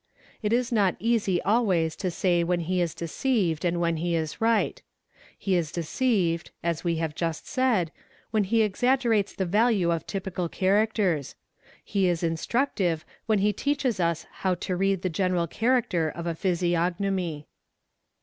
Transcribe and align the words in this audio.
It 0.41 0.51
is 0.51 0.71
not 0.71 0.95
easy 0.97 1.39
always 1.43 1.95
to 1.97 2.09
say 2.09 2.41
9 2.43 2.49
hen 2.49 2.59
he 2.61 2.81
is 2.81 2.95
deceived 2.95 3.63
and 3.63 3.79
when 3.79 3.97
he 3.97 4.15
is 4.15 4.41
right._ 4.41 4.81
He 5.37 5.53
is 5.55 5.71
deceived, 5.71 6.49
as 6.63 6.83
we 6.83 6.95
have 6.95 7.13
a 7.21 7.33
said, 7.33 7.91
when 8.31 8.45
he 8.45 8.63
exaggerates 8.63 9.35
the 9.35 9.45
value 9.45 9.91
of 9.91 10.07
typical 10.07 10.49
characters; 10.49 11.35
he 11.83 12.07
is 12.07 12.23
'ins 12.23 12.47
ructive 12.47 13.03
when 13.27 13.37
he 13.45 13.53
teaches 13.53 13.99
us 13.99 14.25
how 14.41 14.55
to 14.55 14.75
read 14.75 15.03
the 15.03 15.09
general 15.11 15.45
character 15.45 16.09
of 16.09 16.25
e+' 16.25 16.29
a 16.31 16.33
physiognomy. 16.33 17.45